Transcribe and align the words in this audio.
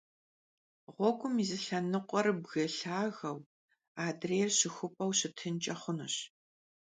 Ğuegum 0.93 1.35
yi 1.39 1.45
zı 1.49 1.57
lhenıkhuer 1.63 2.27
bgı 2.43 2.63
lhageu, 2.75 3.37
adrêyr 4.05 4.49
şıxup'eu 4.57 5.11
şıtınç'e 5.17 5.73
xhunuş. 5.81 6.15